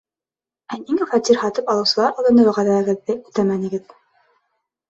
—Ә 0.75 0.77
ниңә 0.85 1.07
фатир 1.11 1.37
һатып 1.41 1.69
алыусылар 1.73 2.15
алдында 2.21 2.47
вәғәҙәгеҙҙе 2.49 3.17
үтәмәнегеҙ? 3.21 3.95